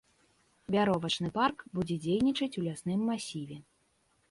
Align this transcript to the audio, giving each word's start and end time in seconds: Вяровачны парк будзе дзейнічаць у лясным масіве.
Вяровачны 0.75 1.29
парк 1.35 1.57
будзе 1.77 1.99
дзейнічаць 2.07 2.51
у 2.61 2.67
лясным 2.71 3.07
масіве. 3.13 3.63